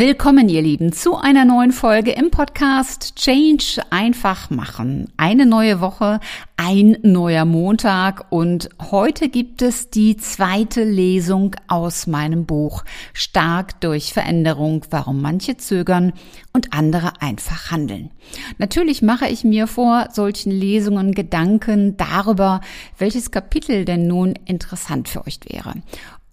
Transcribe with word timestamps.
Willkommen, 0.00 0.48
ihr 0.48 0.62
Lieben, 0.62 0.92
zu 0.92 1.16
einer 1.16 1.44
neuen 1.44 1.72
Folge 1.72 2.12
im 2.12 2.30
Podcast 2.30 3.16
Change 3.16 3.82
einfach 3.90 4.48
machen. 4.48 5.12
Eine 5.16 5.44
neue 5.44 5.80
Woche, 5.80 6.20
ein 6.56 6.98
neuer 7.02 7.44
Montag 7.44 8.26
und 8.30 8.68
heute 8.92 9.28
gibt 9.28 9.60
es 9.60 9.90
die 9.90 10.16
zweite 10.16 10.84
Lesung 10.84 11.56
aus 11.66 12.06
meinem 12.06 12.46
Buch 12.46 12.84
Stark 13.12 13.80
durch 13.80 14.12
Veränderung, 14.12 14.86
warum 14.90 15.20
manche 15.20 15.56
zögern 15.56 16.12
und 16.52 16.72
andere 16.74 17.20
einfach 17.20 17.72
handeln. 17.72 18.12
Natürlich 18.58 19.02
mache 19.02 19.26
ich 19.26 19.42
mir 19.42 19.66
vor 19.66 20.10
solchen 20.12 20.52
Lesungen 20.52 21.10
Gedanken 21.10 21.96
darüber, 21.96 22.60
welches 22.98 23.32
Kapitel 23.32 23.84
denn 23.84 24.06
nun 24.06 24.34
interessant 24.44 25.08
für 25.08 25.26
euch 25.26 25.40
wäre. 25.48 25.74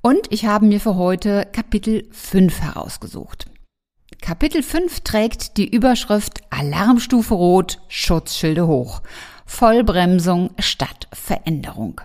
Und 0.03 0.31
ich 0.31 0.45
habe 0.45 0.67
mir 0.67 0.79
für 0.79 0.97
heute 0.97 1.47
Kapitel 1.51 2.07
5 2.11 2.61
herausgesucht. 2.61 3.47
Kapitel 4.21 4.63
5 4.63 5.01
trägt 5.01 5.57
die 5.57 5.67
Überschrift 5.69 6.41
Alarmstufe 6.49 7.33
Rot, 7.33 7.79
Schutzschilde 7.87 8.65
hoch. 8.67 9.01
Vollbremsung 9.45 10.51
statt 10.59 11.07
Veränderung. 11.13 12.01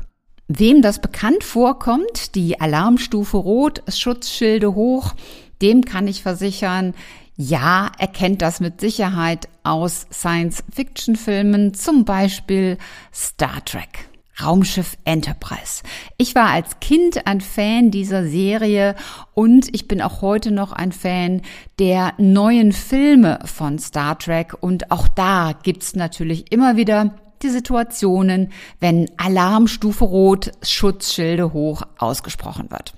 Wem 0.48 0.82
das 0.82 1.00
bekannt 1.00 1.44
vorkommt, 1.44 2.34
die 2.34 2.60
Alarmstufe 2.60 3.36
Rot, 3.36 3.82
Schutzschilde 3.88 4.74
hoch, 4.74 5.14
dem 5.62 5.84
kann 5.84 6.08
ich 6.08 6.22
versichern, 6.22 6.94
ja, 7.36 7.90
er 7.96 8.08
kennt 8.08 8.42
das 8.42 8.60
mit 8.60 8.80
Sicherheit 8.80 9.48
aus 9.62 10.06
Science-Fiction-Filmen, 10.12 11.72
zum 11.72 12.04
Beispiel 12.04 12.76
Star 13.14 13.64
Trek. 13.64 14.09
Raumschiff 14.42 14.96
Enterprise. 15.04 15.82
Ich 16.16 16.34
war 16.34 16.50
als 16.50 16.80
Kind 16.80 17.26
ein 17.26 17.40
Fan 17.40 17.90
dieser 17.90 18.26
Serie 18.26 18.94
und 19.34 19.74
ich 19.74 19.88
bin 19.88 20.00
auch 20.00 20.22
heute 20.22 20.50
noch 20.50 20.72
ein 20.72 20.92
Fan 20.92 21.42
der 21.78 22.14
neuen 22.18 22.72
Filme 22.72 23.38
von 23.44 23.78
Star 23.78 24.18
Trek 24.18 24.54
und 24.60 24.90
auch 24.90 25.08
da 25.08 25.52
gibt's 25.62 25.94
natürlich 25.94 26.52
immer 26.52 26.76
wieder 26.76 27.14
die 27.42 27.48
Situationen, 27.48 28.52
wenn 28.80 29.10
Alarmstufe 29.16 30.04
Rot, 30.04 30.52
Schutzschilde 30.62 31.52
hoch 31.52 31.82
ausgesprochen 31.98 32.70
wird. 32.70 32.94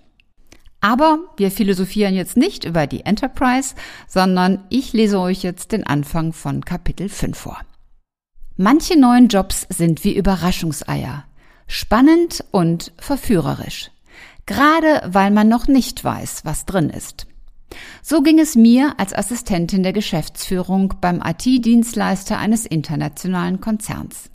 Aber 0.80 1.20
wir 1.36 1.52
philosophieren 1.52 2.14
jetzt 2.14 2.36
nicht 2.36 2.64
über 2.64 2.88
die 2.88 3.04
Enterprise, 3.04 3.76
sondern 4.08 4.64
ich 4.68 4.92
lese 4.92 5.20
euch 5.20 5.44
jetzt 5.44 5.70
den 5.70 5.86
Anfang 5.86 6.32
von 6.32 6.64
Kapitel 6.64 7.08
5 7.08 7.38
vor. 7.38 7.60
Manche 8.56 8.98
neuen 8.98 9.28
Jobs 9.28 9.66
sind 9.70 10.02
wie 10.02 10.16
Überraschungseier. 10.16 11.24
Spannend 11.74 12.44
und 12.50 12.92
verführerisch. 12.98 13.90
Gerade 14.44 15.00
weil 15.06 15.30
man 15.30 15.48
noch 15.48 15.68
nicht 15.68 16.04
weiß, 16.04 16.44
was 16.44 16.66
drin 16.66 16.90
ist. 16.90 17.26
So 18.02 18.20
ging 18.20 18.38
es 18.38 18.54
mir 18.54 18.92
als 18.98 19.14
Assistentin 19.14 19.82
der 19.82 19.94
Geschäftsführung 19.94 20.92
beim 21.00 21.22
IT-Dienstleister 21.24 22.36
eines 22.36 22.66
internationalen 22.66 23.62
Konzerns. 23.62 24.28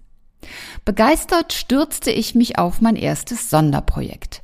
Begeistert 0.84 1.54
stürzte 1.54 2.10
ich 2.10 2.34
mich 2.34 2.58
auf 2.58 2.82
mein 2.82 2.96
erstes 2.96 3.52
Sonderprojekt. 3.52 4.42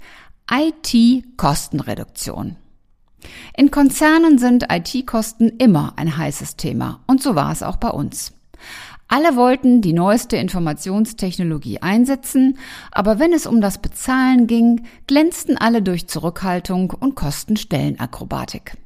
IT-Kostenreduktion. 0.51 2.57
In 3.57 3.71
Konzernen 3.71 4.37
sind 4.37 4.67
IT-Kosten 4.71 5.49
immer 5.57 5.93
ein 5.95 6.15
heißes 6.15 6.57
Thema 6.57 6.99
und 7.07 7.23
so 7.23 7.33
war 7.33 7.51
es 7.51 7.63
auch 7.63 7.77
bei 7.77 7.89
uns. 7.89 8.33
Alle 9.07 9.35
wollten 9.35 9.81
die 9.81 9.93
neueste 9.93 10.37
Informationstechnologie 10.37 11.79
einsetzen, 11.79 12.57
aber 12.91 13.19
wenn 13.19 13.33
es 13.33 13.45
um 13.45 13.61
das 13.61 13.77
Bezahlen 13.77 14.47
ging, 14.47 14.85
glänzten 15.07 15.57
alle 15.57 15.81
durch 15.81 16.07
Zurückhaltung 16.07 16.91
und 16.91 17.15
Kostenstellenakrobatik. 17.15 18.77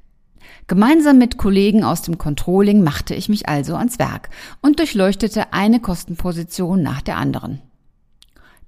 Gemeinsam 0.68 1.18
mit 1.18 1.38
Kollegen 1.38 1.84
aus 1.86 2.02
dem 2.02 2.18
Controlling 2.18 2.84
machte 2.84 3.16
ich 3.16 3.30
mich 3.30 3.48
also 3.48 3.76
ans 3.76 4.00
Werk 4.00 4.30
und 4.62 4.80
durchleuchtete 4.80 5.54
eine 5.54 5.80
Kostenposition 5.80 6.82
nach 6.84 7.02
der 7.02 7.18
anderen. 7.18 7.62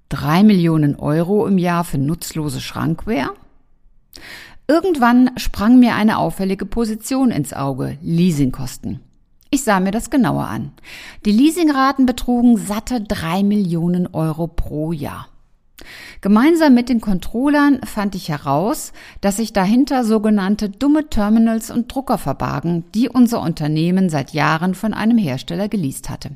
Drei 0.07 0.43
Millionen 0.43 0.95
Euro 0.95 1.45
im 1.45 1.57
Jahr 1.57 1.83
für 1.83 1.97
nutzlose 1.97 2.61
Schrankware? 2.61 3.33
Irgendwann 4.67 5.31
sprang 5.37 5.79
mir 5.79 5.95
eine 5.95 6.19
auffällige 6.19 6.65
Position 6.65 7.31
ins 7.31 7.53
Auge, 7.53 7.97
Leasingkosten. 8.01 9.01
Ich 9.51 9.63
sah 9.63 9.79
mir 9.79 9.91
das 9.91 10.09
genauer 10.09 10.45
an. 10.45 10.71
Die 11.25 11.31
Leasingraten 11.31 12.05
betrugen 12.05 12.57
satte 12.57 13.01
drei 13.01 13.43
Millionen 13.43 14.07
Euro 14.07 14.47
pro 14.47 14.91
Jahr. 14.91 15.27
Gemeinsam 16.21 16.73
mit 16.73 16.89
den 16.89 17.01
Controllern 17.01 17.79
fand 17.83 18.13
ich 18.13 18.29
heraus, 18.29 18.91
dass 19.21 19.37
sich 19.37 19.53
dahinter 19.53 20.03
sogenannte 20.03 20.69
dumme 20.69 21.09
Terminals 21.09 21.71
und 21.71 21.93
Drucker 21.93 22.17
verbargen, 22.17 22.83
die 22.93 23.09
unser 23.09 23.41
Unternehmen 23.41 24.09
seit 24.09 24.33
Jahren 24.33 24.75
von 24.75 24.93
einem 24.93 25.17
Hersteller 25.17 25.67
geleast 25.67 26.09
hatte. 26.09 26.31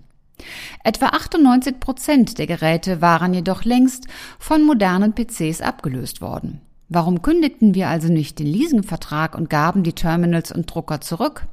Etwa 0.83 1.07
98 1.07 1.79
Prozent 1.79 2.37
der 2.39 2.47
Geräte 2.47 3.01
waren 3.01 3.33
jedoch 3.33 3.63
längst 3.63 4.07
von 4.39 4.63
modernen 4.63 5.13
PCs 5.13 5.61
abgelöst 5.61 6.21
worden. 6.21 6.61
Warum 6.89 7.21
kündigten 7.21 7.75
wir 7.75 7.89
also 7.89 8.07
nicht 8.07 8.39
den 8.39 8.47
Leasingvertrag 8.47 9.35
und 9.35 9.49
gaben 9.49 9.83
die 9.83 9.93
Terminals 9.93 10.51
und 10.51 10.73
Drucker 10.73 11.01
zurück? 11.01 11.47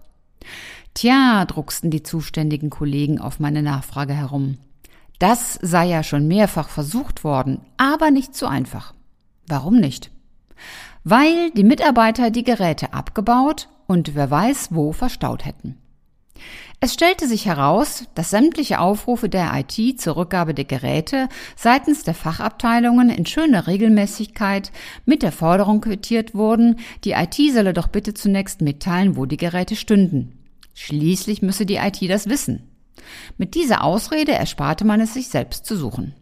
Tja, 0.95 1.45
drucksten 1.45 1.91
die 1.91 2.03
zuständigen 2.03 2.71
Kollegen 2.71 3.21
auf 3.21 3.41
meine 3.41 3.63
Nachfrage 3.63 4.15
herum. 4.15 4.59
Das 5.19 5.59
sei 5.61 5.87
ja 5.87 6.03
schon 6.03 6.27
mehrfach 6.27 6.69
versucht 6.69 7.25
worden, 7.25 7.61
aber 7.77 8.11
nicht 8.11 8.35
so 8.35 8.47
einfach. 8.47 8.95
Warum 9.47 9.77
nicht? 9.77 10.11
Weil 11.05 11.51
die 11.53 11.65
Mitarbeiter 11.65 12.31
die 12.31 12.45
Geräte 12.45 12.93
abgebaut 12.93 13.69
und 13.87 14.15
wer 14.15 14.31
weiß 14.31 14.69
wo 14.71 14.93
verstaut 14.93 15.45
hätten. 15.45 15.77
Es 16.83 16.95
stellte 16.95 17.29
sich 17.29 17.45
heraus, 17.45 18.05
dass 18.15 18.31
sämtliche 18.31 18.81
Aufrufe 18.81 19.29
der 19.29 19.53
IT 19.55 20.01
zur 20.01 20.17
Rückgabe 20.17 20.55
der 20.55 20.65
Geräte 20.65 21.29
seitens 21.55 22.05
der 22.05 22.15
Fachabteilungen 22.15 23.11
in 23.11 23.27
schöner 23.27 23.67
Regelmäßigkeit 23.67 24.73
mit 25.05 25.23
der 25.23 25.33
Forderung 25.33 25.83
quittiert 25.83 26.35
wurden, 26.35 26.77
die 27.05 27.13
IT 27.13 27.37
solle 27.53 27.75
doch 27.75 27.89
bitte 27.89 28.15
zunächst 28.15 28.63
mitteilen, 28.63 29.17
wo 29.17 29.27
die 29.27 29.37
Geräte 29.37 29.77
stünden. 29.77 30.40
Schließlich 30.83 31.43
müsse 31.43 31.67
die 31.67 31.77
IT 31.77 31.99
das 32.09 32.27
wissen. 32.31 32.63
Mit 33.37 33.55
dieser 33.55 33.85
Ausrede 33.85 34.33
ersparte 34.33 34.87
man 34.87 35.03
es 35.03 35.13
sich 35.13 35.29
selbst 35.29 35.67
zu 35.67 35.77
suchen. 35.77 36.15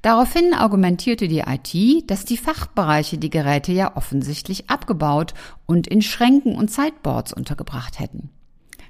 Daraufhin 0.00 0.54
argumentierte 0.54 1.28
die 1.28 1.44
IT, 1.46 2.10
dass 2.10 2.24
die 2.24 2.38
Fachbereiche 2.38 3.18
die 3.18 3.28
Geräte 3.28 3.70
ja 3.72 3.98
offensichtlich 3.98 4.70
abgebaut 4.70 5.34
und 5.66 5.86
in 5.86 6.00
Schränken 6.00 6.56
und 6.56 6.70
Sideboards 6.70 7.34
untergebracht 7.34 8.00
hätten. 8.00 8.30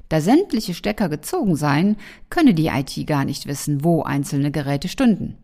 Da 0.09 0.21
sämtliche 0.21 0.73
Stecker 0.73 1.09
gezogen 1.09 1.57
seien, 1.57 1.97
könne 2.31 2.55
die 2.55 2.69
IT 2.69 3.05
gar 3.09 3.25
nicht 3.25 3.47
wissen, 3.47 3.83
wo 3.83 4.05
einzelne 4.05 4.53
Geräte 4.53 4.87
stünden. 4.87 5.37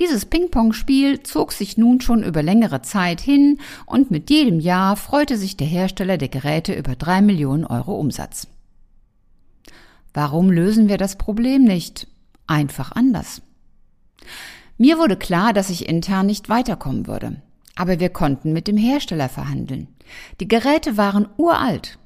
Dieses 0.00 0.26
Ping-Pong-Spiel 0.26 1.22
zog 1.22 1.52
sich 1.52 1.78
nun 1.78 2.02
schon 2.02 2.22
über 2.22 2.42
längere 2.42 2.82
Zeit 2.82 3.22
hin 3.22 3.58
und 3.86 4.10
mit 4.10 4.28
jedem 4.28 4.60
Jahr 4.60 4.96
freute 4.96 5.38
sich 5.38 5.56
der 5.56 5.66
Hersteller 5.66 6.18
der 6.18 6.28
Geräte 6.28 6.74
über 6.74 6.94
drei 6.94 7.22
Millionen 7.22 7.64
Euro 7.64 7.94
Umsatz. 7.94 8.48
Warum 10.14 10.50
lösen 10.50 10.88
wir 10.88 10.98
das 10.98 11.16
Problem 11.16 11.64
nicht 11.64 12.06
einfach 12.46 12.92
anders? 12.92 13.42
Mir 14.78 14.98
wurde 14.98 15.16
klar, 15.16 15.52
dass 15.52 15.70
ich 15.70 15.88
intern 15.88 16.26
nicht 16.26 16.48
weiterkommen 16.48 17.06
würde. 17.06 17.40
Aber 17.74 18.00
wir 18.00 18.10
konnten 18.10 18.52
mit 18.52 18.68
dem 18.68 18.76
Hersteller 18.76 19.28
verhandeln. 19.28 19.88
Die 20.40 20.48
Geräte 20.48 20.96
waren 20.96 21.28
uralt. 21.36 21.98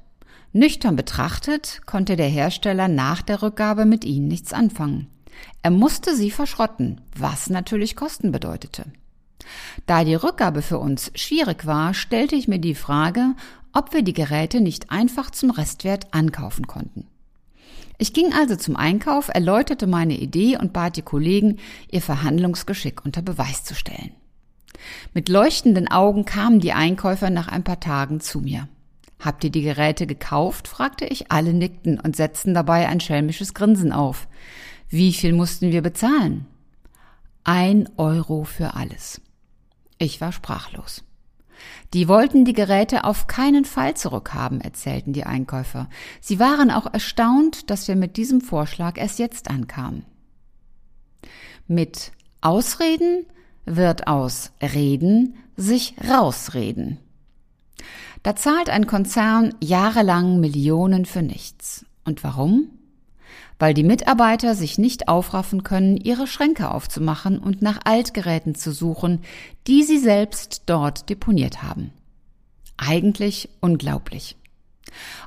Nüchtern 0.53 0.95
betrachtet 0.95 1.81
konnte 1.85 2.15
der 2.15 2.29
Hersteller 2.29 2.87
nach 2.87 3.21
der 3.21 3.41
Rückgabe 3.41 3.85
mit 3.85 4.05
ihnen 4.05 4.27
nichts 4.27 4.53
anfangen. 4.53 5.07
Er 5.61 5.71
musste 5.71 6.15
sie 6.15 6.31
verschrotten, 6.31 7.01
was 7.15 7.49
natürlich 7.49 7.95
Kosten 7.95 8.31
bedeutete. 8.31 8.85
Da 9.85 10.03
die 10.03 10.15
Rückgabe 10.15 10.61
für 10.61 10.79
uns 10.79 11.11
schwierig 11.15 11.65
war, 11.65 11.93
stellte 11.93 12.35
ich 12.35 12.47
mir 12.47 12.59
die 12.59 12.75
Frage, 12.75 13.35
ob 13.73 13.93
wir 13.93 14.01
die 14.01 14.13
Geräte 14.13 14.61
nicht 14.61 14.89
einfach 14.89 15.31
zum 15.31 15.51
Restwert 15.51 16.13
ankaufen 16.13 16.67
konnten. 16.67 17.05
Ich 17.97 18.13
ging 18.13 18.33
also 18.33 18.55
zum 18.55 18.75
Einkauf, 18.75 19.29
erläuterte 19.29 19.87
meine 19.87 20.17
Idee 20.17 20.57
und 20.57 20.73
bat 20.73 20.97
die 20.97 21.01
Kollegen, 21.01 21.57
ihr 21.89 22.01
Verhandlungsgeschick 22.01 23.03
unter 23.03 23.21
Beweis 23.21 23.63
zu 23.63 23.73
stellen. 23.73 24.11
Mit 25.13 25.29
leuchtenden 25.29 25.87
Augen 25.87 26.25
kamen 26.25 26.59
die 26.59 26.73
Einkäufer 26.73 27.29
nach 27.29 27.47
ein 27.47 27.63
paar 27.63 27.79
Tagen 27.79 28.19
zu 28.19 28.39
mir. 28.39 28.67
Habt 29.19 29.43
ihr 29.43 29.49
die 29.49 29.63
Geräte 29.63 30.05
gekauft? 30.05 30.67
fragte 30.67 31.05
ich. 31.05 31.31
Alle 31.31 31.53
nickten 31.53 31.99
und 31.99 32.15
setzten 32.15 32.53
dabei 32.53 32.87
ein 32.87 32.99
schelmisches 32.99 33.55
Grinsen 33.55 33.91
auf. 33.91 34.27
Wie 34.89 35.11
viel 35.11 35.33
mussten 35.33 35.71
wir 35.71 35.81
bezahlen? 35.81 36.45
Ein 37.43 37.89
Euro 37.97 38.43
für 38.43 38.75
alles. 38.75 39.21
Ich 39.97 40.21
war 40.21 40.31
sprachlos. 40.31 41.03
Die 41.93 42.07
wollten 42.07 42.45
die 42.45 42.53
Geräte 42.53 43.03
auf 43.03 43.27
keinen 43.27 43.65
Fall 43.65 43.95
zurückhaben, 43.95 44.61
erzählten 44.61 45.13
die 45.13 45.23
Einkäufer. 45.23 45.89
Sie 46.19 46.39
waren 46.39 46.71
auch 46.71 46.91
erstaunt, 46.91 47.69
dass 47.69 47.87
wir 47.87 47.95
mit 47.95 48.17
diesem 48.17 48.41
Vorschlag 48.41 48.97
erst 48.97 49.19
jetzt 49.19 49.49
ankamen. 49.49 50.05
Mit 51.67 52.11
Ausreden 52.41 53.25
wird 53.65 54.07
aus 54.07 54.51
Reden 54.61 55.35
sich 55.55 55.95
rausreden. 56.07 56.99
Da 58.23 58.35
zahlt 58.35 58.69
ein 58.69 58.87
Konzern 58.87 59.53
jahrelang 59.61 60.39
Millionen 60.39 61.05
für 61.05 61.21
nichts. 61.21 61.85
Und 62.03 62.23
warum? 62.23 62.69
Weil 63.59 63.73
die 63.73 63.83
Mitarbeiter 63.83 64.53
sich 64.53 64.77
nicht 64.77 65.07
aufraffen 65.07 65.63
können, 65.63 65.97
ihre 65.97 66.27
Schränke 66.27 66.69
aufzumachen 66.69 67.39
und 67.39 67.61
nach 67.61 67.79
Altgeräten 67.85 68.53
zu 68.53 68.71
suchen, 68.71 69.21
die 69.65 69.83
sie 69.83 69.97
selbst 69.97 70.63
dort 70.67 71.09
deponiert 71.09 71.63
haben. 71.63 71.91
Eigentlich 72.77 73.49
unglaublich. 73.59 74.37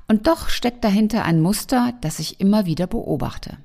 Und 0.09 0.27
doch 0.27 0.49
steckt 0.49 0.85
dahinter 0.85 1.25
ein 1.25 1.41
Muster, 1.41 1.95
das 2.01 2.19
ich 2.19 2.41
immer 2.41 2.67
wieder 2.67 2.87
beobachte. 2.87 3.59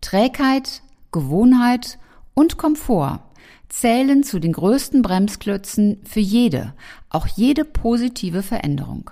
Trägheit, 0.00 0.82
Gewohnheit 1.12 1.98
und 2.34 2.58
Komfort 2.58 3.20
zählen 3.68 4.22
zu 4.22 4.38
den 4.38 4.52
größten 4.52 5.02
Bremsklötzen 5.02 6.00
für 6.04 6.20
jede, 6.20 6.74
auch 7.08 7.26
jede 7.26 7.64
positive 7.64 8.42
Veränderung. 8.42 9.10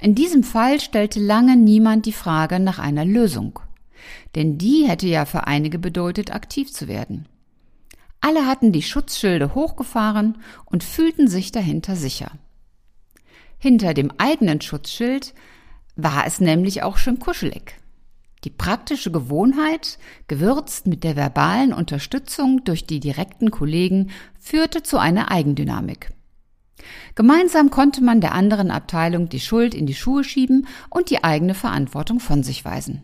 In 0.00 0.14
diesem 0.14 0.44
Fall 0.44 0.80
stellte 0.80 1.18
lange 1.20 1.56
niemand 1.56 2.06
die 2.06 2.12
Frage 2.12 2.60
nach 2.60 2.78
einer 2.78 3.04
Lösung. 3.04 3.58
Denn 4.34 4.58
die 4.58 4.86
hätte 4.86 5.08
ja 5.08 5.24
für 5.24 5.46
einige 5.46 5.78
bedeutet, 5.78 6.32
aktiv 6.32 6.72
zu 6.72 6.86
werden. 6.86 7.26
Alle 8.20 8.46
hatten 8.46 8.72
die 8.72 8.82
Schutzschilde 8.82 9.54
hochgefahren 9.54 10.38
und 10.64 10.84
fühlten 10.84 11.28
sich 11.28 11.52
dahinter 11.52 11.96
sicher. 11.96 12.32
Hinter 13.58 13.94
dem 13.94 14.12
eigenen 14.18 14.60
Schutzschild 14.60 15.34
war 15.96 16.26
es 16.26 16.40
nämlich 16.40 16.82
auch 16.82 16.96
schön 16.96 17.18
kuschelig. 17.18 17.74
Die 18.44 18.50
praktische 18.50 19.10
Gewohnheit, 19.10 19.98
gewürzt 20.28 20.86
mit 20.86 21.02
der 21.02 21.16
verbalen 21.16 21.72
Unterstützung 21.72 22.62
durch 22.64 22.86
die 22.86 23.00
direkten 23.00 23.50
Kollegen, 23.50 24.10
führte 24.38 24.84
zu 24.84 24.98
einer 24.98 25.32
Eigendynamik. 25.32 26.10
Gemeinsam 27.14 27.70
konnte 27.70 28.02
man 28.02 28.20
der 28.20 28.32
anderen 28.32 28.70
Abteilung 28.70 29.28
die 29.28 29.40
Schuld 29.40 29.74
in 29.74 29.86
die 29.86 29.94
Schuhe 29.94 30.24
schieben 30.24 30.66
und 30.90 31.10
die 31.10 31.24
eigene 31.24 31.54
Verantwortung 31.54 32.20
von 32.20 32.42
sich 32.42 32.64
weisen. 32.64 33.02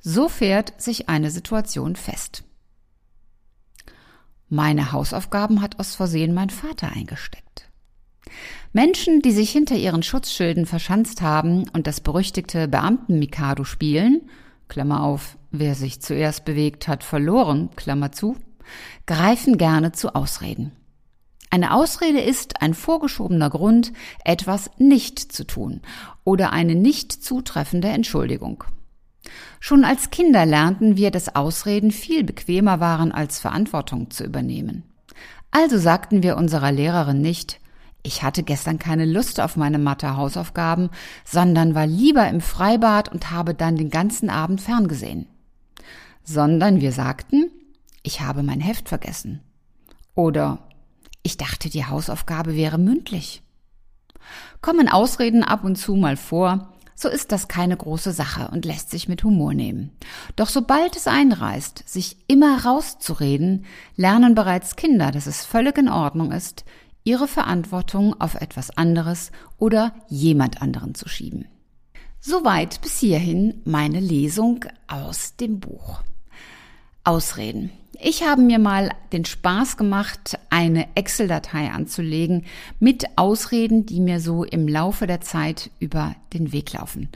So 0.00 0.28
fährt 0.28 0.80
sich 0.80 1.08
eine 1.08 1.30
Situation 1.30 1.96
fest. 1.96 2.44
Meine 4.48 4.92
Hausaufgaben 4.92 5.60
hat 5.60 5.78
aus 5.78 5.94
Versehen 5.94 6.32
mein 6.32 6.50
Vater 6.50 6.90
eingesteckt. 6.90 7.68
Menschen, 8.72 9.22
die 9.22 9.32
sich 9.32 9.50
hinter 9.50 9.76
ihren 9.76 10.02
Schutzschilden 10.02 10.66
verschanzt 10.66 11.22
haben 11.22 11.68
und 11.70 11.86
das 11.86 12.00
berüchtigte 12.00 12.68
Beamten-Mikado 12.68 13.64
spielen, 13.64 14.22
Klammer 14.68 15.02
auf, 15.02 15.38
wer 15.50 15.74
sich 15.74 16.00
zuerst 16.00 16.44
bewegt 16.44 16.88
hat, 16.88 17.02
verloren, 17.02 17.70
Klammer 17.76 18.12
zu, 18.12 18.36
greifen 19.06 19.56
gerne 19.56 19.92
zu 19.92 20.14
Ausreden. 20.14 20.72
Eine 21.50 21.74
Ausrede 21.74 22.20
ist 22.20 22.60
ein 22.60 22.74
vorgeschobener 22.74 23.50
Grund, 23.50 23.92
etwas 24.24 24.70
nicht 24.78 25.18
zu 25.18 25.46
tun 25.46 25.80
oder 26.24 26.52
eine 26.52 26.74
nicht 26.74 27.12
zutreffende 27.12 27.88
Entschuldigung. 27.88 28.64
Schon 29.60 29.84
als 29.84 30.10
Kinder 30.10 30.46
lernten 30.46 30.96
wir, 30.96 31.10
dass 31.10 31.34
Ausreden 31.34 31.90
viel 31.90 32.24
bequemer 32.24 32.80
waren, 32.80 33.12
als 33.12 33.40
Verantwortung 33.40 34.10
zu 34.10 34.24
übernehmen. 34.24 34.84
Also 35.50 35.78
sagten 35.78 36.22
wir 36.22 36.36
unserer 36.36 36.72
Lehrerin 36.72 37.20
nicht, 37.20 37.60
ich 38.02 38.22
hatte 38.22 38.42
gestern 38.42 38.78
keine 38.78 39.04
Lust 39.04 39.40
auf 39.40 39.56
meine 39.56 39.78
Mathe-Hausaufgaben, 39.78 40.90
sondern 41.24 41.74
war 41.74 41.86
lieber 41.86 42.28
im 42.28 42.40
Freibad 42.40 43.10
und 43.10 43.30
habe 43.30 43.54
dann 43.54 43.76
den 43.76 43.90
ganzen 43.90 44.30
Abend 44.30 44.60
ferngesehen. 44.60 45.26
Sondern 46.22 46.80
wir 46.80 46.92
sagten, 46.92 47.50
ich 48.02 48.20
habe 48.20 48.42
mein 48.42 48.60
Heft 48.60 48.88
vergessen. 48.88 49.40
Oder 50.14 50.67
ich 51.28 51.36
dachte, 51.36 51.68
die 51.68 51.84
Hausaufgabe 51.84 52.56
wäre 52.56 52.78
mündlich. 52.78 53.42
Kommen 54.62 54.88
Ausreden 54.88 55.44
ab 55.44 55.62
und 55.62 55.76
zu 55.76 55.94
mal 55.94 56.16
vor, 56.16 56.72
so 56.94 57.10
ist 57.10 57.32
das 57.32 57.48
keine 57.48 57.76
große 57.76 58.12
Sache 58.12 58.48
und 58.50 58.64
lässt 58.64 58.90
sich 58.90 59.08
mit 59.08 59.22
Humor 59.24 59.52
nehmen. 59.52 59.90
Doch 60.36 60.48
sobald 60.48 60.96
es 60.96 61.06
einreißt, 61.06 61.86
sich 61.86 62.16
immer 62.28 62.64
rauszureden, 62.64 63.66
lernen 63.94 64.34
bereits 64.34 64.74
Kinder, 64.74 65.10
dass 65.12 65.26
es 65.26 65.44
völlig 65.44 65.76
in 65.76 65.90
Ordnung 65.90 66.32
ist, 66.32 66.64
ihre 67.04 67.28
Verantwortung 67.28 68.18
auf 68.18 68.34
etwas 68.34 68.70
anderes 68.70 69.30
oder 69.58 69.94
jemand 70.08 70.62
anderen 70.62 70.94
zu 70.94 71.10
schieben. 71.10 71.46
Soweit 72.20 72.80
bis 72.80 72.98
hierhin 72.98 73.60
meine 73.66 74.00
Lesung 74.00 74.64
aus 74.86 75.36
dem 75.36 75.60
Buch. 75.60 76.00
Ausreden. 77.04 77.70
Ich 78.00 78.22
habe 78.22 78.42
mir 78.42 78.60
mal 78.60 78.90
den 79.12 79.24
Spaß 79.24 79.76
gemacht, 79.76 80.38
eine 80.50 80.86
Excel-Datei 80.94 81.70
anzulegen 81.70 82.44
mit 82.78 83.06
Ausreden, 83.16 83.86
die 83.86 84.00
mir 84.00 84.20
so 84.20 84.44
im 84.44 84.68
Laufe 84.68 85.08
der 85.08 85.20
Zeit 85.20 85.70
über 85.80 86.14
den 86.32 86.52
Weg 86.52 86.72
laufen. 86.74 87.08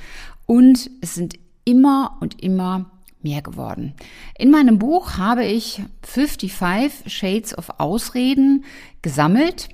Und 0.46 0.90
es 1.00 1.14
sind 1.14 1.38
immer 1.64 2.17
und 2.20 2.43
immer 2.43 2.90
mehr 3.23 3.43
geworden. 3.43 3.94
In 4.37 4.50
meinem 4.50 4.79
Buch 4.79 5.17
habe 5.19 5.44
ich 5.44 5.82
55 6.02 7.12
Shades 7.12 7.56
of 7.56 7.70
Ausreden 7.78 8.64
gesammelt. 9.02 9.69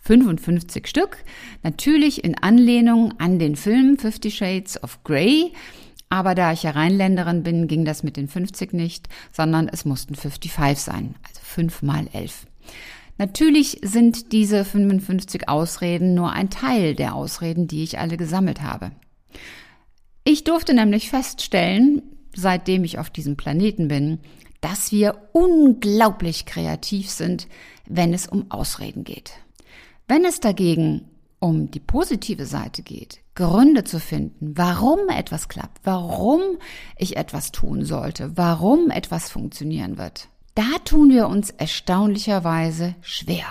55 0.00 0.86
Stück, 0.86 1.16
natürlich 1.62 2.24
in 2.24 2.36
Anlehnung 2.36 3.14
an 3.18 3.38
den 3.38 3.56
Film 3.56 3.96
Fifty 3.96 4.30
Shades 4.30 4.82
of 4.82 5.02
Grey, 5.02 5.52
aber 6.08 6.34
da 6.34 6.52
ich 6.52 6.62
ja 6.62 6.70
Rheinländerin 6.70 7.42
bin, 7.42 7.66
ging 7.66 7.84
das 7.84 8.02
mit 8.02 8.16
den 8.16 8.28
50 8.28 8.72
nicht, 8.72 9.08
sondern 9.32 9.68
es 9.68 9.84
mussten 9.84 10.14
55 10.14 10.80
sein, 10.80 11.14
also 11.26 11.40
5 11.42 11.82
mal 11.82 12.06
11. 12.12 12.46
Natürlich 13.16 13.78
sind 13.82 14.32
diese 14.32 14.64
55 14.64 15.48
Ausreden 15.48 16.14
nur 16.14 16.32
ein 16.32 16.50
Teil 16.50 16.94
der 16.94 17.14
Ausreden, 17.14 17.68
die 17.68 17.84
ich 17.84 17.98
alle 17.98 18.16
gesammelt 18.16 18.60
habe. 18.62 18.90
Ich 20.24 20.44
durfte 20.44 20.74
nämlich 20.74 21.10
feststellen, 21.10 22.02
seitdem 22.34 22.82
ich 22.84 22.98
auf 22.98 23.10
diesem 23.10 23.36
Planeten 23.36 23.88
bin, 23.88 24.18
dass 24.60 24.90
wir 24.90 25.28
unglaublich 25.32 26.46
kreativ 26.46 27.10
sind, 27.10 27.46
wenn 27.86 28.14
es 28.14 28.26
um 28.26 28.50
Ausreden 28.50 29.04
geht. 29.04 29.32
Wenn 30.08 30.24
es 30.24 30.40
dagegen 30.40 31.08
um 31.44 31.70
die 31.70 31.78
positive 31.78 32.46
Seite 32.46 32.80
geht, 32.80 33.20
Gründe 33.34 33.84
zu 33.84 34.00
finden, 34.00 34.54
warum 34.56 35.10
etwas 35.10 35.48
klappt, 35.48 35.78
warum 35.84 36.40
ich 36.96 37.18
etwas 37.18 37.52
tun 37.52 37.84
sollte, 37.84 38.32
warum 38.34 38.90
etwas 38.90 39.30
funktionieren 39.30 39.98
wird, 39.98 40.28
da 40.54 40.78
tun 40.86 41.10
wir 41.10 41.28
uns 41.28 41.50
erstaunlicherweise 41.50 42.94
schwer. 43.02 43.44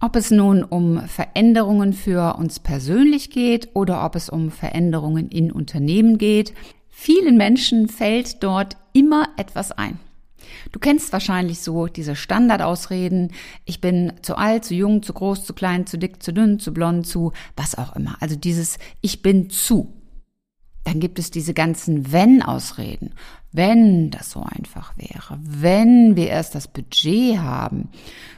Ob 0.00 0.16
es 0.16 0.32
nun 0.32 0.64
um 0.64 1.06
Veränderungen 1.06 1.92
für 1.92 2.34
uns 2.38 2.58
persönlich 2.58 3.30
geht 3.30 3.68
oder 3.74 4.04
ob 4.04 4.16
es 4.16 4.28
um 4.28 4.50
Veränderungen 4.50 5.28
in 5.28 5.52
Unternehmen 5.52 6.18
geht, 6.18 6.52
vielen 6.88 7.36
Menschen 7.36 7.88
fällt 7.88 8.42
dort 8.42 8.76
immer 8.92 9.28
etwas 9.36 9.70
ein. 9.70 10.00
Du 10.70 10.78
kennst 10.78 11.12
wahrscheinlich 11.12 11.60
so 11.60 11.86
diese 11.86 12.16
Standardausreden. 12.16 13.32
Ich 13.64 13.80
bin 13.80 14.12
zu 14.22 14.36
alt, 14.36 14.64
zu 14.64 14.74
jung, 14.74 15.02
zu 15.02 15.12
groß, 15.12 15.44
zu 15.44 15.54
klein, 15.54 15.86
zu 15.86 15.98
dick, 15.98 16.22
zu 16.22 16.32
dünn, 16.32 16.58
zu 16.58 16.72
blond, 16.72 17.06
zu 17.06 17.32
was 17.56 17.76
auch 17.76 17.96
immer. 17.96 18.16
Also 18.20 18.36
dieses 18.36 18.78
Ich 19.00 19.22
bin 19.22 19.50
zu. 19.50 19.92
Dann 20.84 20.98
gibt 20.98 21.18
es 21.18 21.30
diese 21.30 21.54
ganzen 21.54 22.12
Wenn-Ausreden. 22.12 23.14
Wenn 23.52 24.10
das 24.10 24.30
so 24.30 24.42
einfach 24.42 24.96
wäre, 24.96 25.38
wenn 25.42 26.16
wir 26.16 26.28
erst 26.28 26.54
das 26.54 26.66
Budget 26.68 27.38
haben, 27.38 27.90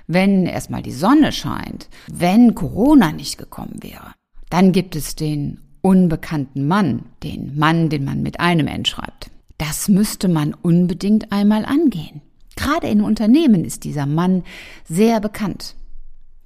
wenn 0.06 0.44
erstmal 0.44 0.82
die 0.82 0.92
Sonne 0.92 1.32
scheint, 1.32 1.88
wenn 2.10 2.54
Corona 2.54 3.12
nicht 3.12 3.38
gekommen 3.38 3.78
wäre. 3.80 4.12
Dann 4.50 4.72
gibt 4.72 4.96
es 4.96 5.14
den 5.14 5.60
unbekannten 5.80 6.66
Mann, 6.66 7.04
den 7.22 7.56
Mann, 7.58 7.88
den 7.88 8.04
man 8.04 8.22
mit 8.22 8.40
einem 8.40 8.66
N 8.66 8.84
schreibt. 8.84 9.30
Das 9.58 9.88
müsste 9.88 10.28
man 10.28 10.54
unbedingt 10.54 11.32
einmal 11.32 11.64
angehen. 11.64 12.22
Gerade 12.56 12.88
in 12.88 13.00
Unternehmen 13.00 13.64
ist 13.64 13.84
dieser 13.84 14.06
Mann 14.06 14.44
sehr 14.88 15.20
bekannt. 15.20 15.74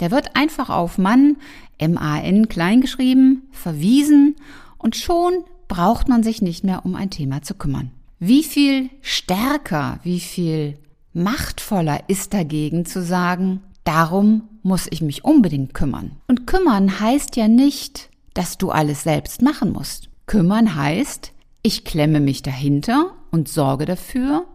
Der 0.01 0.11
wird 0.11 0.37
einfach 0.37 0.71
auf 0.71 0.99
Mann, 0.99 1.37
M-A-N 1.79 2.49
kleingeschrieben, 2.49 3.49
verwiesen 3.51 4.37
und 4.79 4.97
schon 4.97 5.45
braucht 5.67 6.09
man 6.09 6.23
sich 6.23 6.41
nicht 6.41 6.65
mehr 6.65 6.85
um 6.85 6.95
ein 6.95 7.11
Thema 7.11 7.43
zu 7.43 7.55
kümmern. 7.55 7.91
Wie 8.19 8.43
viel 8.43 8.91
stärker, 9.01 10.01
wie 10.03 10.21
viel 10.21 10.79
machtvoller 11.13 12.01
ist 12.09 12.35
dagegen 12.35 12.85
zu 12.87 13.03
sagen, 13.03 13.63
darum 13.85 14.43
muss 14.63 14.87
ich 14.91 15.03
mich 15.03 15.25
unbedingt 15.25 15.75
kümmern. 15.75 16.13
Und 16.27 16.47
kümmern 16.47 17.01
heißt 17.01 17.37
ja 17.37 17.49
nicht, 17.49 18.11
dass 18.35 18.59
du 18.59 18.71
alles 18.71 19.03
selbst 19.03 19.43
machen 19.43 19.73
musst. 19.73 20.09
Kümmern 20.27 20.75
heißt, 20.75 21.33
ich 21.69 21.85
klemme 21.85 22.21
mich 22.21 22.41
dahinter 22.41 23.13
und 23.31 23.47
sorge 23.47 23.85
dafür, 23.85 24.47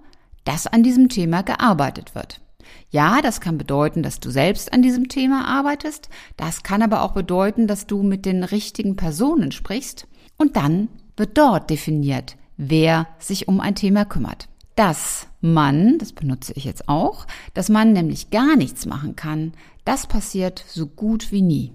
dass 0.46 0.65
an 0.65 0.82
diesem 0.82 1.10
Thema 1.10 1.43
gearbeitet 1.43 2.15
wird. 2.15 2.41
Ja, 2.89 3.22
das 3.22 3.39
kann 3.39 3.60
bedeuten, 3.60 4.01
dass 4.01 4.20
du 4.20 4.32
selbst 4.32 4.74
an 4.74 4.82
diesem 4.82 5.10
Thema 5.10 5.48
arbeitest. 5.48 6.10
Das 6.38 6.63
kann 6.63 6.82
aber 6.82 7.03
auch 7.03 7.12
bedeuten, 7.12 7.67
dass 7.67 7.86
du 7.86 8.01
mit 8.01 8.25
den 8.25 8.43
richtigen 8.43 8.96
Personen 8.96 9.51
sprichst. 9.51 10.08
Und 10.39 10.55
dann 10.55 10.89
wird 11.15 11.38
dort 11.38 11.70
definiert, 11.70 12.36
wer 12.58 13.08
sich 13.20 13.48
um 13.48 13.60
ein 13.60 13.75
Thema 13.75 14.05
kümmert. 14.05 14.50
Dass 14.75 15.27
man, 15.39 16.00
das 16.00 16.13
benutze 16.13 16.53
ich 16.55 16.63
jetzt 16.63 16.89
auch, 16.89 17.27
dass 17.53 17.70
man 17.70 17.93
nämlich 17.93 18.32
gar 18.32 18.55
nichts 18.55 18.88
machen 18.88 19.15
kann, 19.15 19.53
das 19.86 20.08
passiert 20.08 20.65
so 20.67 20.88
gut 20.88 21.32
wie 21.32 21.43
nie. 21.43 21.74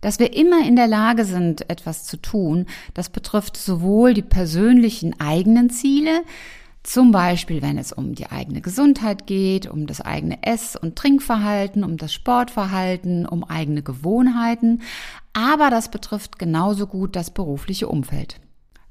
Dass 0.00 0.18
wir 0.18 0.34
immer 0.34 0.64
in 0.66 0.76
der 0.76 0.86
Lage 0.86 1.24
sind, 1.24 1.68
etwas 1.68 2.04
zu 2.04 2.16
tun, 2.16 2.66
das 2.94 3.08
betrifft 3.08 3.56
sowohl 3.56 4.14
die 4.14 4.22
persönlichen 4.22 5.18
eigenen 5.20 5.70
Ziele, 5.70 6.22
zum 6.84 7.10
Beispiel, 7.10 7.60
wenn 7.60 7.76
es 7.76 7.92
um 7.92 8.14
die 8.14 8.30
eigene 8.30 8.60
Gesundheit 8.60 9.26
geht, 9.26 9.66
um 9.66 9.86
das 9.86 10.00
eigene 10.00 10.42
Ess- 10.42 10.76
und 10.76 10.96
Trinkverhalten, 10.96 11.84
um 11.84 11.96
das 11.96 12.14
Sportverhalten, 12.14 13.26
um 13.26 13.44
eigene 13.44 13.82
Gewohnheiten, 13.82 14.80
aber 15.34 15.68
das 15.70 15.90
betrifft 15.90 16.38
genauso 16.38 16.86
gut 16.86 17.14
das 17.14 17.30
berufliche 17.30 17.88
Umfeld. 17.88 18.40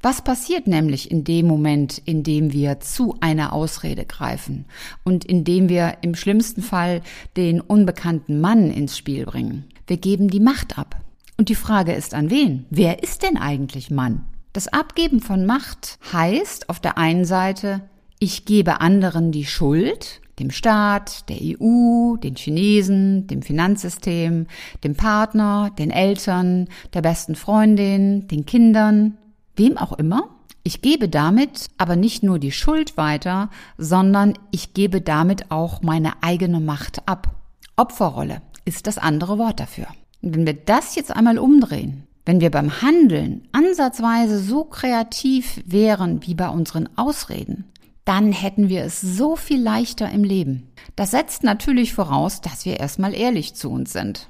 Was 0.02 0.22
passiert 0.22 0.68
nämlich 0.68 1.10
in 1.10 1.24
dem 1.24 1.48
Moment, 1.48 1.98
in 2.06 2.22
dem 2.22 2.54
wir 2.54 2.80
zu 2.82 3.16
einer 3.20 3.52
Ausrede 3.52 4.06
greifen 4.06 4.66
und 5.04 5.26
in 5.26 5.44
dem 5.44 5.70
wir 5.70 5.98
im 6.02 6.14
schlimmsten 6.14 6.62
Fall 6.62 7.02
den 7.36 7.62
unbekannten 7.62 8.40
Mann 8.40 8.70
ins 8.70 8.96
Spiel 8.96 9.26
bringen? 9.26 9.66
Wir 9.88 9.98
geben 9.98 10.30
die 10.30 10.42
Macht 10.42 10.78
ab. 10.78 10.98
Und 11.38 11.48
die 11.48 11.56
Frage 11.56 11.94
ist 11.94 12.14
an 12.14 12.30
wen? 12.30 12.66
Wer 12.70 13.04
ist 13.04 13.24
denn 13.24 13.38
eigentlich 13.38 13.90
Mann? 13.90 14.26
Das 14.52 14.68
Abgeben 14.68 15.22
von 15.22 15.46
Macht 15.46 15.98
heißt 16.12 16.70
auf 16.70 16.82
der 16.82 16.98
einen 16.98 17.24
Seite, 17.24 17.82
ich 18.20 18.46
gebe 18.46 18.82
anderen 18.82 19.32
die 19.32 19.46
Schuld, 19.46 20.22
dem 20.40 20.52
Staat, 20.52 21.30
der 21.30 21.38
EU, 21.42 22.18
den 22.18 22.36
Chinesen, 22.36 23.28
dem 23.28 23.42
Finanzsystem, 23.42 24.48
dem 24.84 24.96
Partner, 24.96 25.72
den 25.78 25.92
Eltern, 25.92 26.68
der 26.94 27.02
besten 27.02 27.36
Freundin, 27.36 28.28
den 28.28 28.46
Kindern, 28.46 29.18
wem 29.56 29.78
auch 29.78 29.94
immer. 29.94 30.30
Ich 30.64 30.82
gebe 30.82 31.08
damit 31.08 31.68
aber 31.78 31.96
nicht 31.96 32.24
nur 32.24 32.40
die 32.40 32.52
Schuld 32.52 32.98
weiter, 32.98 33.50
sondern 33.78 34.34
ich 34.52 34.74
gebe 34.74 35.00
damit 35.00 35.50
auch 35.50 35.82
meine 35.82 36.24
eigene 36.24 36.60
Macht 36.60 37.08
ab. 37.08 37.36
Opferrolle 37.78 38.42
ist 38.68 38.86
das 38.86 38.98
andere 38.98 39.38
Wort 39.38 39.60
dafür. 39.60 39.88
Und 40.22 40.36
wenn 40.36 40.46
wir 40.46 40.54
das 40.54 40.96
jetzt 40.96 41.16
einmal 41.16 41.40
umdrehen, 41.40 42.04
wenn 42.26 42.42
wir 42.42 42.52
beim 42.52 42.82
Handeln 42.82 43.48
ansatzweise 43.54 44.40
so 44.40 44.66
kreativ 44.66 45.62
wären 45.66 46.26
wie 46.28 46.36
bei 46.36 46.50
unseren 46.50 46.90
Ausreden, 46.98 47.64
dann 48.04 48.32
hätten 48.32 48.68
wir 48.70 48.84
es 48.84 49.00
so 49.00 49.36
viel 49.36 49.62
leichter 49.62 50.10
im 50.12 50.24
Leben. 50.24 50.70
Das 50.96 51.12
setzt 51.12 51.44
natürlich 51.44 51.94
voraus, 51.94 52.42
dass 52.42 52.66
wir 52.66 52.80
erstmal 52.80 53.14
ehrlich 53.14 53.56
zu 53.56 53.70
uns 53.70 53.94
sind. 53.94 54.28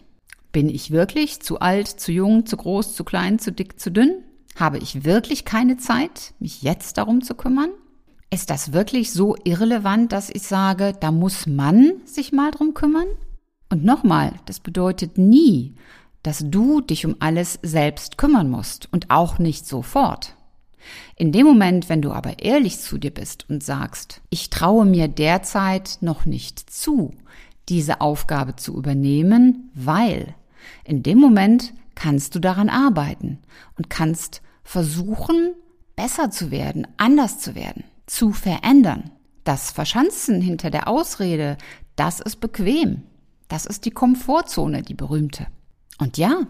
Bin 0.52 0.70
ich 0.70 0.92
wirklich 0.92 1.42
zu 1.42 1.60
alt, 1.60 1.88
zu 1.88 2.12
jung, 2.12 2.46
zu 2.46 2.58
groß, 2.58 2.96
zu 2.96 3.04
klein, 3.04 3.40
zu 3.40 3.52
dick, 3.52 3.80
zu 3.80 3.92
dünn? 3.92 4.24
Habe 4.56 4.78
ich 4.78 5.04
wirklich 5.04 5.46
keine 5.46 5.78
Zeit, 5.78 6.34
mich 6.40 6.62
jetzt 6.62 6.98
darum 6.98 7.22
zu 7.22 7.36
kümmern? 7.36 7.70
Ist 8.30 8.50
das 8.50 8.74
wirklich 8.74 9.12
so 9.14 9.36
irrelevant, 9.44 10.12
dass 10.12 10.30
ich 10.30 10.44
sage, 10.44 10.94
da 11.00 11.12
muss 11.12 11.48
man 11.48 11.94
sich 12.06 12.32
mal 12.32 12.52
drum 12.52 12.74
kümmern? 12.74 13.08
Und 13.70 13.84
nochmal, 13.84 14.34
das 14.46 14.60
bedeutet 14.60 15.18
nie, 15.18 15.76
dass 16.24 16.44
du 16.46 16.82
dich 16.82 17.06
um 17.06 17.16
alles 17.20 17.60
selbst 17.62 18.18
kümmern 18.18 18.50
musst 18.50 18.92
und 18.92 19.10
auch 19.10 19.40
nicht 19.40 19.66
sofort. 19.66 20.36
In 21.16 21.32
dem 21.32 21.46
Moment, 21.46 21.90
wenn 21.90 22.02
du 22.02 22.12
aber 22.12 22.40
ehrlich 22.40 22.80
zu 22.80 22.98
dir 22.98 23.12
bist 23.14 23.50
und 23.50 23.64
sagst, 23.64 24.22
ich 24.30 24.50
traue 24.50 24.86
mir 24.86 25.08
derzeit 25.08 25.98
noch 26.02 26.26
nicht 26.26 26.70
zu, 26.70 27.14
diese 27.70 28.02
Aufgabe 28.02 28.56
zu 28.56 28.76
übernehmen, 28.78 29.70
weil 29.74 30.36
in 30.84 31.04
dem 31.04 31.18
Moment 31.18 31.74
kannst 31.96 32.36
du 32.36 32.40
daran 32.40 32.70
arbeiten 32.70 33.40
und 33.78 33.90
kannst 33.90 34.42
versuchen, 34.64 35.54
besser 35.96 36.30
zu 36.30 36.52
werden, 36.52 36.88
anders 36.98 37.40
zu 37.40 37.56
werden, 37.56 37.84
zu 38.06 38.32
verändern. 38.32 39.12
Das 39.44 39.72
Verschanzen 39.72 40.42
hinter 40.42 40.70
der 40.70 40.88
Ausrede, 40.88 41.58
das 41.96 42.20
ist 42.20 42.40
bequem. 42.40 43.04
Das 43.48 43.66
ist 43.66 43.86
die 43.86 43.92
Komfortzone, 43.92 44.82
die 44.82 44.94
berühmte. 44.94 45.48
Und 46.00 46.18
ja, 46.18 46.42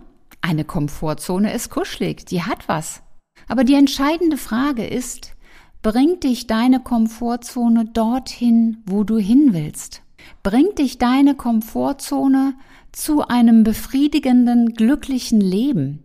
eine 0.42 0.66
Komfortzone 0.66 1.54
ist 1.54 1.70
kuschelig, 1.70 2.26
die 2.26 2.44
hat 2.44 2.68
was. 2.68 3.02
Aber 3.48 3.64
die 3.64 3.76
entscheidende 3.76 4.38
Frage 4.38 4.86
ist, 4.86 5.36
bringt 5.82 6.24
dich 6.24 6.48
deine 6.48 6.80
Komfortzone 6.80 7.86
dorthin, 7.86 8.78
wo 8.86 9.04
du 9.04 9.18
hin 9.18 9.50
willst? 9.52 10.02
Bringt 10.44 10.80
dich 10.80 10.98
deine 10.98 11.36
Komfortzone 11.36 12.56
zu 12.92 13.28
einem 13.28 13.64
befriedigenden, 13.64 14.74
glücklichen 14.74 15.40
Leben? 15.40 16.04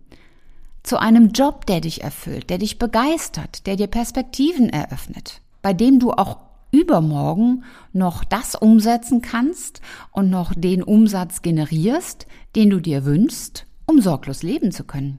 Zu 0.82 0.98
einem 0.98 1.30
Job, 1.30 1.66
der 1.66 1.80
dich 1.80 2.02
erfüllt, 2.02 2.50
der 2.50 2.58
dich 2.58 2.78
begeistert, 2.78 3.66
der 3.66 3.76
dir 3.76 3.86
Perspektiven 3.86 4.68
eröffnet, 4.68 5.40
bei 5.62 5.72
dem 5.72 5.98
du 5.98 6.12
auch 6.12 6.38
übermorgen 6.72 7.62
noch 7.92 8.24
das 8.24 8.56
umsetzen 8.56 9.22
kannst 9.22 9.80
und 10.10 10.30
noch 10.30 10.52
den 10.54 10.82
Umsatz 10.82 11.42
generierst, 11.42 12.26
den 12.56 12.70
du 12.70 12.80
dir 12.80 13.04
wünschst, 13.04 13.66
um 13.86 14.00
sorglos 14.00 14.42
leben 14.42 14.72
zu 14.72 14.82
können. 14.82 15.18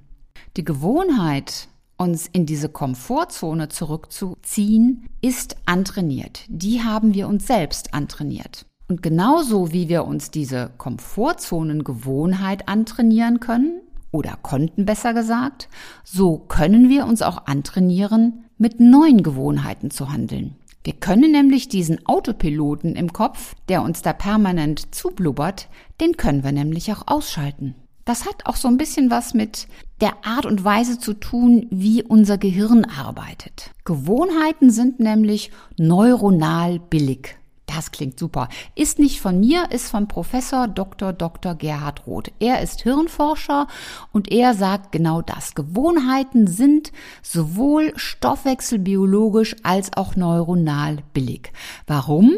Die 0.57 0.65
Gewohnheit, 0.65 1.69
uns 1.95 2.27
in 2.27 2.45
diese 2.45 2.69
Komfortzone 2.69 3.69
zurückzuziehen, 3.69 5.07
ist 5.21 5.55
antrainiert. 5.65 6.41
Die 6.49 6.81
haben 6.81 7.13
wir 7.13 7.27
uns 7.27 7.47
selbst 7.47 7.93
antrainiert. 7.93 8.65
Und 8.89 9.01
genauso 9.01 9.71
wie 9.71 9.87
wir 9.87 10.05
uns 10.05 10.31
diese 10.31 10.71
Komfortzonengewohnheit 10.77 12.67
antrainieren 12.67 13.39
können, 13.39 13.79
oder 14.11 14.37
konnten 14.43 14.85
besser 14.85 15.13
gesagt, 15.13 15.69
so 16.03 16.37
können 16.37 16.87
wir 16.87 17.07
uns 17.07 17.23
auch 17.23 17.47
antrainieren, 17.47 18.45
mit 18.59 18.79
neuen 18.79 19.23
Gewohnheiten 19.23 19.89
zu 19.89 20.13
handeln. 20.13 20.55
Wir 20.83 20.93
können 20.93 21.31
nämlich 21.31 21.69
diesen 21.69 22.05
Autopiloten 22.05 22.95
im 22.95 23.13
Kopf, 23.13 23.55
der 23.69 23.83
uns 23.83 24.01
da 24.01 24.11
permanent 24.11 24.93
zublubbert, 24.93 25.69
den 26.01 26.17
können 26.17 26.43
wir 26.43 26.51
nämlich 26.51 26.91
auch 26.91 27.03
ausschalten. 27.07 27.75
Das 28.03 28.25
hat 28.25 28.45
auch 28.45 28.57
so 28.57 28.67
ein 28.67 28.75
bisschen 28.75 29.09
was 29.09 29.33
mit 29.33 29.67
der 30.01 30.25
Art 30.25 30.45
und 30.45 30.65
Weise 30.65 30.99
zu 30.99 31.13
tun, 31.13 31.67
wie 31.69 32.03
unser 32.03 32.37
Gehirn 32.37 32.83
arbeitet. 32.83 33.71
Gewohnheiten 33.85 34.71
sind 34.71 34.99
nämlich 34.99 35.51
neuronal 35.77 36.79
billig. 36.79 37.37
Das 37.65 37.91
klingt 37.91 38.19
super. 38.19 38.49
Ist 38.75 38.99
nicht 38.99 39.21
von 39.21 39.39
mir, 39.39 39.71
ist 39.71 39.89
von 39.89 40.07
Professor 40.07 40.67
Dr. 40.67 41.13
Dr. 41.13 41.55
Gerhard 41.55 42.05
Roth. 42.05 42.31
Er 42.39 42.61
ist 42.61 42.81
Hirnforscher 42.81 43.67
und 44.11 44.31
er 44.31 44.53
sagt 44.53 44.91
genau 44.91 45.21
das. 45.21 45.55
Gewohnheiten 45.55 46.47
sind 46.47 46.91
sowohl 47.21 47.93
stoffwechselbiologisch 47.95 49.55
als 49.63 49.93
auch 49.93 50.15
neuronal 50.15 50.97
billig. 51.13 51.51
Warum? 51.87 52.33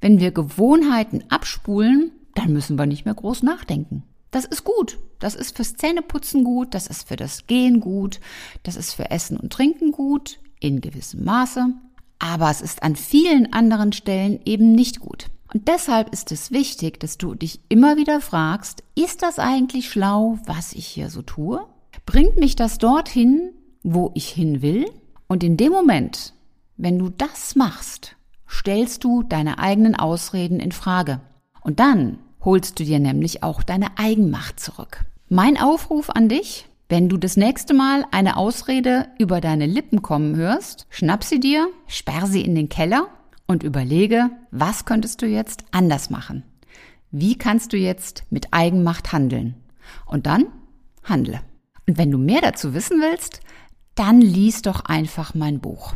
Wenn 0.00 0.20
wir 0.20 0.32
Gewohnheiten 0.32 1.24
abspulen, 1.28 2.12
dann 2.34 2.52
müssen 2.52 2.78
wir 2.78 2.86
nicht 2.86 3.04
mehr 3.04 3.14
groß 3.14 3.42
nachdenken. 3.42 4.04
Das 4.30 4.44
ist 4.44 4.64
gut. 4.64 4.98
Das 5.18 5.34
ist 5.34 5.56
fürs 5.56 5.74
Zähneputzen 5.74 6.44
gut, 6.44 6.74
das 6.74 6.86
ist 6.86 7.08
für 7.08 7.16
das 7.16 7.46
Gehen 7.46 7.80
gut, 7.80 8.20
das 8.62 8.76
ist 8.76 8.94
für 8.94 9.10
Essen 9.10 9.36
und 9.36 9.52
Trinken 9.52 9.90
gut, 9.90 10.38
in 10.60 10.80
gewissem 10.80 11.24
Maße 11.24 11.74
aber 12.18 12.50
es 12.50 12.60
ist 12.60 12.82
an 12.82 12.96
vielen 12.96 13.52
anderen 13.52 13.92
Stellen 13.92 14.40
eben 14.44 14.72
nicht 14.72 15.00
gut. 15.00 15.26
Und 15.52 15.68
deshalb 15.68 16.12
ist 16.12 16.30
es 16.30 16.50
wichtig, 16.50 17.00
dass 17.00 17.16
du 17.16 17.34
dich 17.34 17.60
immer 17.68 17.96
wieder 17.96 18.20
fragst, 18.20 18.82
ist 18.94 19.22
das 19.22 19.38
eigentlich 19.38 19.90
schlau, 19.90 20.38
was 20.44 20.72
ich 20.72 20.86
hier 20.86 21.08
so 21.08 21.22
tue? 21.22 21.66
Bringt 22.04 22.36
mich 22.38 22.54
das 22.54 22.78
dorthin, 22.78 23.52
wo 23.82 24.10
ich 24.14 24.28
hin 24.28 24.60
will? 24.60 24.90
Und 25.26 25.42
in 25.42 25.56
dem 25.56 25.72
Moment, 25.72 26.34
wenn 26.76 26.98
du 26.98 27.08
das 27.08 27.56
machst, 27.56 28.16
stellst 28.48 29.04
du 29.04 29.22
deine 29.22 29.58
eigenen 29.58 29.94
Ausreden 29.94 30.60
in 30.60 30.72
Frage. 30.72 31.20
Und 31.60 31.80
dann 31.80 32.18
holst 32.44 32.78
du 32.78 32.84
dir 32.84 32.98
nämlich 32.98 33.42
auch 33.42 33.62
deine 33.62 33.98
Eigenmacht 33.98 34.60
zurück. 34.60 35.04
Mein 35.28 35.58
Aufruf 35.58 36.10
an 36.10 36.28
dich, 36.28 36.67
wenn 36.88 37.08
du 37.10 37.18
das 37.18 37.36
nächste 37.36 37.74
Mal 37.74 38.06
eine 38.12 38.36
Ausrede 38.36 39.08
über 39.18 39.40
deine 39.40 39.66
Lippen 39.66 40.00
kommen 40.00 40.36
hörst, 40.36 40.86
schnapp 40.88 41.22
sie 41.22 41.38
dir, 41.38 41.68
sperr 41.86 42.26
sie 42.26 42.40
in 42.40 42.54
den 42.54 42.70
Keller 42.70 43.08
und 43.46 43.62
überlege, 43.62 44.30
was 44.50 44.86
könntest 44.86 45.20
du 45.20 45.26
jetzt 45.26 45.64
anders 45.70 46.08
machen? 46.08 46.44
Wie 47.10 47.36
kannst 47.36 47.72
du 47.72 47.76
jetzt 47.76 48.24
mit 48.30 48.48
Eigenmacht 48.52 49.12
handeln? 49.12 49.54
Und 50.06 50.26
dann 50.26 50.46
handle. 51.04 51.40
Und 51.86 51.98
wenn 51.98 52.10
du 52.10 52.18
mehr 52.18 52.40
dazu 52.40 52.72
wissen 52.74 53.00
willst, 53.00 53.40
dann 53.94 54.20
lies 54.20 54.62
doch 54.62 54.84
einfach 54.84 55.34
mein 55.34 55.60
Buch. 55.60 55.94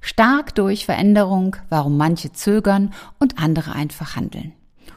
Stark 0.00 0.54
durch 0.54 0.86
Veränderung, 0.86 1.56
warum 1.68 1.96
manche 1.96 2.32
zögern 2.32 2.94
und 3.18 3.38
andere 3.38 3.72
einfach 3.72 4.16
handeln. 4.16 4.52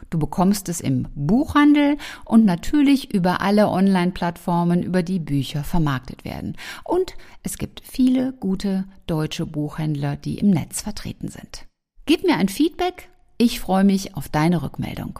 Du 0.10 0.18
bekommst 0.18 0.70
es 0.70 0.82
im 0.82 1.08
Buchhandel 1.16 1.98
und 2.26 2.46
natürlich 2.46 3.14
über 3.14 3.42
alle 3.42 3.70
Online-Plattformen, 3.70 4.82
über 4.82 5.04
die 5.04 5.20
Bücher 5.20 5.64
vermarktet 5.64 6.26
werden. 6.26 6.58
Und 6.84 7.16
es 7.44 7.58
gibt 7.58 7.82
viele 7.84 8.34
gute 8.34 8.86
deutsche 9.08 9.46
Buchhändler, 9.46 10.16
die 10.16 10.40
im 10.40 10.50
Netz 10.50 10.82
vertreten 10.82 11.30
sind. 11.30 11.68
Gib 12.06 12.24
mir 12.24 12.38
ein 12.38 12.50
Feedback 12.50 13.10
Ich 13.38 13.60
freue 13.60 13.84
mich 13.84 14.16
auf 14.16 14.30
deine 14.30 14.64
Rückmeldung. 14.64 15.20